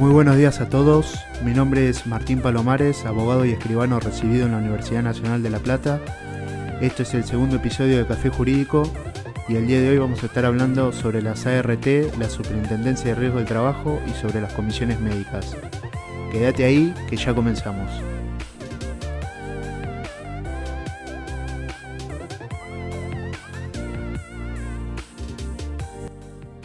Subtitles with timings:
[0.00, 4.52] Muy buenos días a todos, mi nombre es Martín Palomares, abogado y escribano recibido en
[4.52, 6.00] la Universidad Nacional de La Plata.
[6.80, 8.90] Este es el segundo episodio de Café Jurídico
[9.46, 11.86] y el día de hoy vamos a estar hablando sobre las ART,
[12.18, 15.54] la Superintendencia de Riesgo del Trabajo y sobre las comisiones médicas.
[16.32, 17.90] Quédate ahí que ya comenzamos.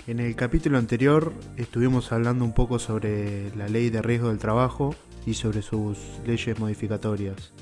[0.07, 4.93] En el capítulo anterior estuvimos hablando un poco sobre la ley de riesgo del trabajo
[5.25, 5.97] y sobre sus
[6.27, 7.53] leyes modificatorias.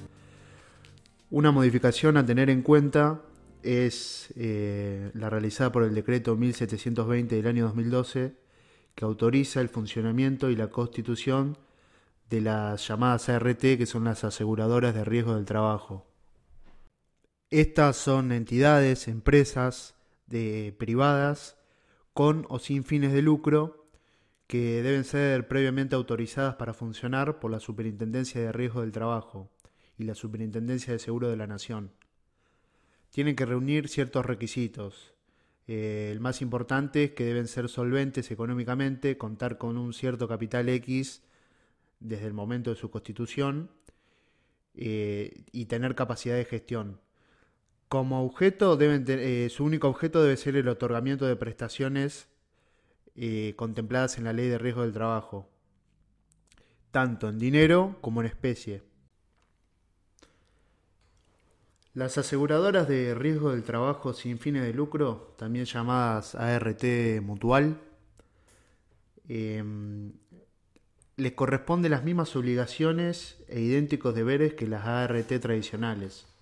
[1.31, 3.21] Una modificación a tener en cuenta
[3.61, 8.35] es eh, la realizada por el decreto 1720 del año 2012
[8.93, 11.57] que autoriza el funcionamiento y la constitución
[12.29, 16.05] de las llamadas ART que son las aseguradoras de riesgo del trabajo.
[17.49, 19.95] Estas son entidades, empresas
[20.27, 21.55] de, privadas
[22.13, 23.87] con o sin fines de lucro
[24.47, 29.49] que deben ser previamente autorizadas para funcionar por la Superintendencia de Riesgo del Trabajo
[29.97, 31.91] y la Superintendencia de Seguro de la Nación.
[33.09, 35.13] Tienen que reunir ciertos requisitos.
[35.67, 40.69] Eh, el más importante es que deben ser solventes económicamente, contar con un cierto capital
[40.69, 41.23] X
[41.99, 43.71] desde el momento de su constitución
[44.75, 46.99] eh, y tener capacidad de gestión.
[47.93, 52.27] Como objeto, deben eh, su único objeto debe ser el otorgamiento de prestaciones
[53.13, 55.47] eh, contempladas en la ley de riesgo del trabajo,
[56.89, 58.81] tanto en dinero como en especie.
[61.93, 66.83] Las aseguradoras de riesgo del trabajo sin fines de lucro, también llamadas ART
[67.21, 67.79] mutual,
[69.27, 70.13] em,
[71.15, 76.33] les corresponden las mismas obligaciones e idénticos deberes que las ART tradicionales.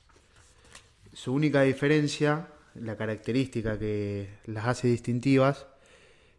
[1.13, 5.67] Su única diferencia, la característica que las hace distintivas,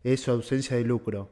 [0.03, 1.31] es su ausencia de lucro.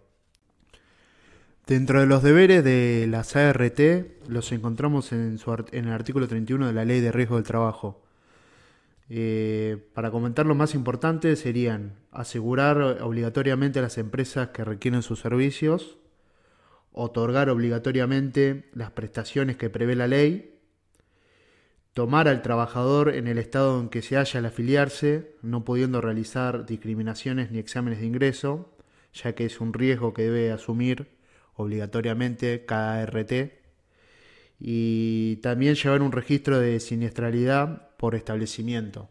[1.67, 3.81] Dentro de los deberes de las ART
[4.29, 5.39] los encontramos en,
[5.73, 8.03] el artículo 31 de la Ley de Riesgo del Trabajo.
[9.09, 15.21] Eh, para comentar lo más importante serían asegurar obligatoriamente a las empresas que requieren sus
[15.21, 15.99] servicios,
[16.93, 20.50] otorgar obligatoriamente las prestaciones que prevé la ley,
[21.95, 26.67] tomar al trabajador en el estado en que se halla al afiliarse, no pudiendo realizar
[26.67, 28.77] discriminaciones ni exámenes de ingreso,
[29.13, 31.09] ya que es un riesgo que debe asumir
[31.55, 33.61] obligatoriamente cada RT,
[34.59, 39.09] y también llevar un registro de siniestralidad por establecimiento.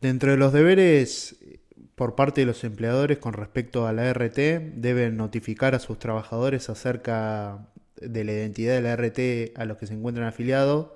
[0.00, 1.36] Dentro de los deberes
[2.00, 4.38] por parte de los empleadores con respecto a la RT,
[4.76, 7.68] deben notificar a sus trabajadores acerca
[8.00, 10.88] de la identidad de la RT a los que se encuentran afiliados,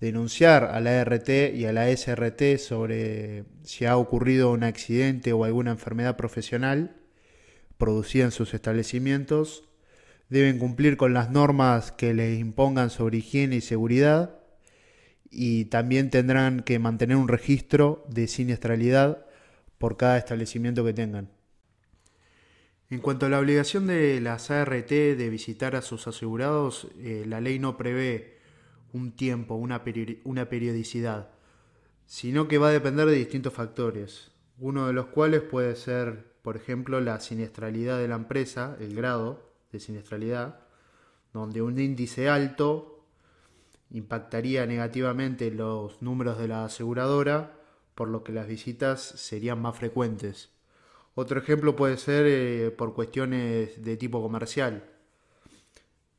[0.00, 5.44] denunciar a la RT y a la SRT sobre si ha ocurrido un accidente o
[5.44, 6.96] alguna enfermedad profesional
[7.76, 9.64] producida en sus establecimientos,
[10.28, 14.38] deben cumplir con las normas que les impongan sobre higiene y seguridad
[15.30, 19.26] y también tendrán que mantener un registro de siniestralidad
[19.78, 21.28] por cada establecimiento que tengan.
[22.90, 27.40] En cuanto a la obligación de las ART de visitar a sus asegurados, eh, la
[27.40, 28.38] ley no prevé
[28.92, 29.84] un tiempo, una,
[30.24, 31.30] una periodicidad,
[32.06, 36.56] sino que va a depender de distintos factores, uno de los cuales puede ser, por
[36.56, 40.58] ejemplo, la siniestralidad de la empresa, el grado de siniestralidad,
[41.32, 43.06] donde un índice alto
[43.92, 47.56] impactaría negativamente los números de la aseguradora,
[47.94, 50.50] por lo que las visitas serían más frecuentes.
[51.14, 54.84] Otro ejemplo puede ser eh, por cuestiones de tipo comercial,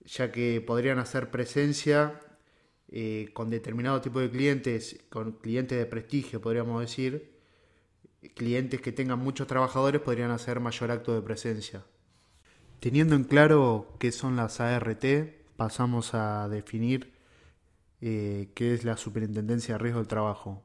[0.06, 2.19] ya que podrían hacer presencia
[2.90, 7.31] eh, con determinado tipo de clientes, con clientes de prestigio, podríamos decir,
[8.35, 11.84] clientes que tengan muchos trabajadores podrían hacer mayor acto de presencia.
[12.79, 15.06] Teniendo en claro qué son las ART,
[15.56, 17.13] pasamos a definir
[18.02, 20.63] eh, qué es la Superintendencia de Riesgo del Trabajo.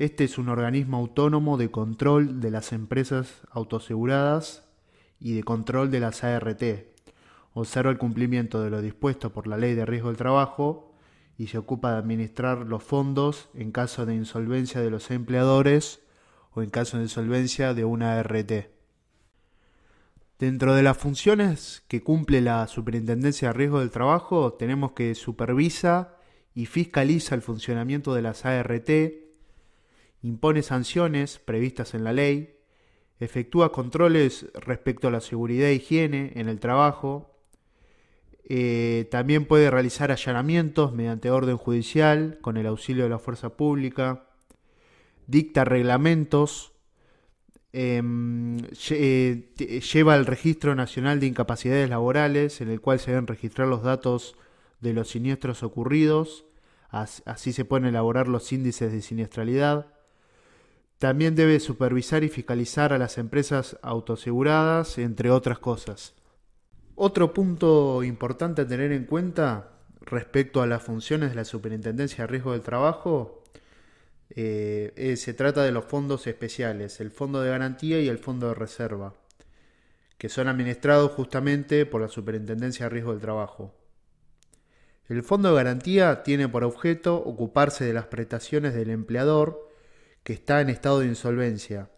[0.00, 4.62] Este es un organismo autónomo de control de las empresas autoseguradas
[5.18, 6.62] y de control de las ART.
[7.52, 10.94] Observa el cumplimiento de lo dispuesto por la Ley de Riesgo del Trabajo
[11.36, 15.98] y se ocupa de administrar los fondos en caso de insolvencia de los empleadores
[16.52, 18.52] o en caso de insolvencia de una ART.
[20.38, 26.14] Dentro de las funciones que cumple la Superintendencia de Riesgo del Trabajo tenemos que supervisa
[26.54, 29.27] y fiscaliza el funcionamiento de las ART,
[30.22, 32.56] impone sanciones previstas en la ley,
[33.20, 37.34] efectúa controles respecto a la seguridad e higiene en el trabajo,
[38.50, 44.24] eh, también puede realizar allanamientos mediante orden judicial con el auxilio de la fuerza pública,
[45.26, 46.72] dicta reglamentos,
[47.72, 48.56] em,
[48.90, 53.82] eh, lleva el Registro Nacional de Incapacidades Laborales, en el cual se deben registrar los
[53.82, 54.34] datos
[54.80, 56.46] de los siniestros ocurridos,
[56.90, 59.97] así se pueden elaborar los índices de siniestralidad.
[60.98, 66.14] También debe supervisar y fiscalizar a las empresas autoaseguradas, entre otras cosas.
[66.96, 72.28] Otro punto importante a tener en cuenta respecto a las funciones de la Superintendencia de
[72.28, 73.44] Riesgo del Trabajo
[74.30, 78.54] eh, se trata de los fondos especiales, el Fondo de Garantía y el Fondo de
[78.54, 79.14] Reserva,
[80.18, 83.74] que son administrados justamente por la Superintendencia de Riesgo del Trabajo.
[85.08, 89.67] El Fondo de Garantía tiene por objeto ocuparse de las prestaciones del empleador
[90.28, 91.88] que está en estado de insolvencia,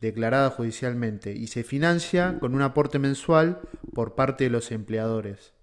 [0.00, 3.62] declarada judicialmente, y se financia con un aporte mensual
[3.92, 5.54] por parte de los empleadores.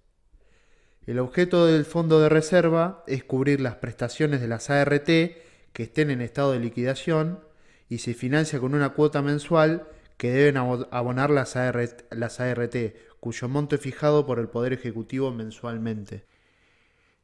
[1.06, 5.38] El objeto del Fondo de Reserva es cubrir las prestaciones de las ART que
[5.74, 7.40] estén en estado de liquidación
[7.88, 9.88] y se financia con una cuota mensual
[10.18, 12.76] que deben abonar las ART, las ART
[13.20, 16.26] cuyo monto es fijado por el Poder Ejecutivo mensualmente.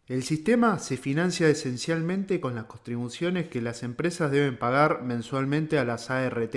[0.09, 5.85] El sistema se financia esencialmente con las contribuciones que las empresas deben pagar mensualmente a
[5.85, 6.57] las ART.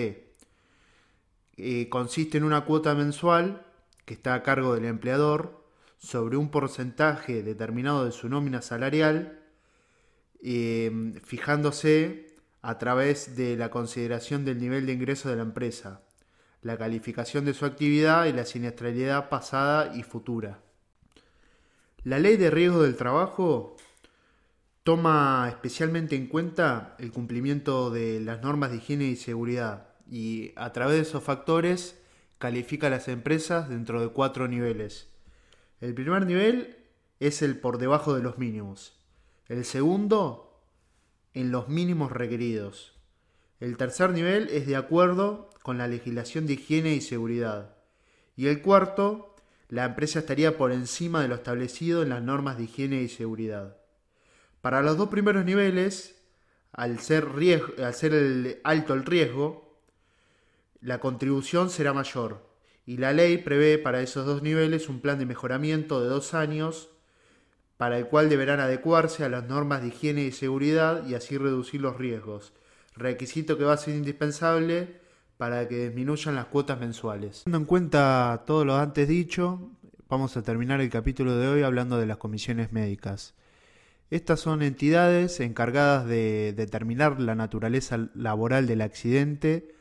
[1.57, 3.65] Eh, consiste en una cuota mensual
[4.05, 5.65] que está a cargo del empleador
[5.97, 9.41] sobre un porcentaje determinado de su nómina salarial,
[10.41, 16.01] eh, fijándose a través de la consideración del nivel de ingreso de la empresa,
[16.61, 20.61] la calificación de su actividad y la siniestralidad pasada y futura.
[22.03, 23.77] La ley de riesgo del trabajo
[24.83, 30.71] toma especialmente en cuenta el cumplimiento de las normas de higiene y seguridad y a
[30.73, 32.01] través de esos factores
[32.39, 35.09] califica a las empresas dentro de cuatro niveles.
[35.79, 36.75] El primer nivel
[37.19, 38.99] es el por debajo de los mínimos.
[39.47, 40.59] El segundo,
[41.35, 42.95] en los mínimos requeridos.
[43.59, 47.75] El tercer nivel es de acuerdo con la legislación de higiene y seguridad.
[48.35, 49.30] Y el cuarto
[49.71, 53.77] la empresa estaría por encima de lo establecido en las normas de higiene y seguridad.
[54.59, 56.21] Para los dos primeros niveles,
[56.73, 57.29] al ser,
[57.93, 59.79] ser alto el riesgo,
[60.81, 62.45] la contribución será mayor
[62.85, 66.89] y la ley prevé para esos dos niveles un plan de mejoramiento de dos años
[67.77, 71.79] para el cual deberán adecuarse a las normas de higiene y seguridad y así reducir
[71.79, 72.51] los riesgos,
[72.97, 74.99] requisito que va a ser indispensable
[75.41, 77.45] para que disminuyan las cuotas mensuales.
[77.45, 79.71] Teniendo en cuenta todo lo antes dicho,
[80.07, 83.33] vamos a terminar el capítulo de hoy hablando de las comisiones médicas.
[84.11, 89.73] Estas son entidades encargadas de determinar la naturaleza laboral del accidente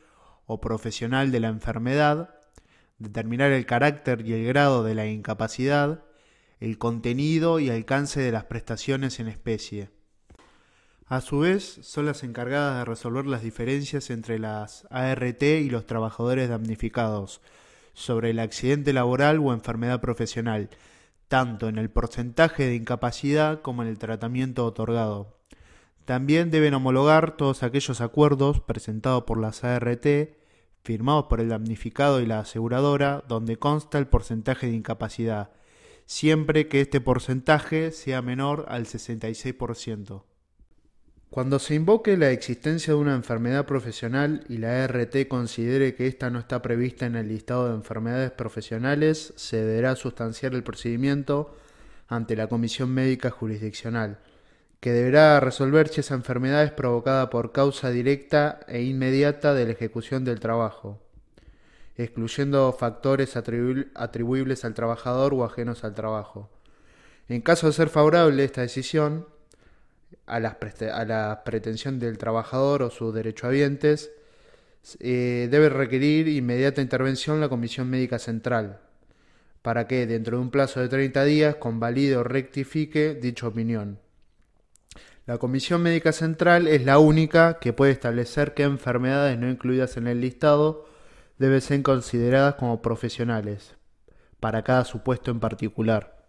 [0.46, 2.36] o profesional de la enfermedad,
[2.98, 6.04] determinar el carácter y el grado de la incapacidad,
[6.58, 9.90] el contenido y alcance de las prestaciones en especie.
[11.10, 15.84] A su vez, son las encargadas de resolver las diferencias entre las ART y los
[15.84, 17.40] trabajadores damnificados
[17.94, 20.70] sobre el accidente laboral o enfermedad profesional,
[21.26, 25.36] tanto en el porcentaje de incapacidad como en el tratamiento otorgado.
[26.04, 30.06] También deben homologar todos aquellos acuerdos presentados por las ART,
[30.84, 35.50] firmados por el damnificado y la aseguradora, donde consta el porcentaje de incapacidad,
[36.06, 40.29] siempre que este porcentaje sea menor al 66%.
[41.30, 46.28] Cuando se invoque la existencia de una enfermedad profesional y la ART considere que ésta
[46.28, 51.54] no está prevista en el listado de enfermedades profesionales, se deberá sustanciar el procedimiento
[52.08, 54.18] ante la Comisión Médica Jurisdiccional,
[54.80, 59.72] que deberá resolver si esa enfermedad es provocada por causa directa e inmediata de la
[59.72, 61.00] ejecución del trabajo,
[61.94, 66.50] excluyendo factores atribuibles al trabajador o ajenos al trabajo.
[67.28, 69.26] En caso de ser favorable esta decisión,
[70.26, 74.10] a, la pretensión del trabajador o sus derechohabientes,
[74.98, 78.80] eh, debe requerir inmediata intervención la Comisión Médica Central,
[79.62, 83.98] para que, dentro de un plazo de 30 días, convalide o rectifique dicha opinión.
[85.26, 90.06] La Comisión Médica Central es la única que puede establecer qué enfermedades no incluidas en
[90.06, 90.86] el listado
[91.38, 93.76] deben ser consideradas como profesionales,
[94.40, 96.19] para cada supuesto en particular.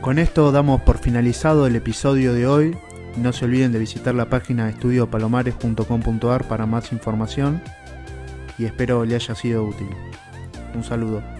[0.00, 2.76] Con esto damos por finalizado el episodio de hoy.
[3.16, 7.60] No se olviden de visitar la página estudiopalomares.com.ar para más información
[8.58, 9.88] y espero le haya sido útil.
[10.74, 11.35] Un saludo.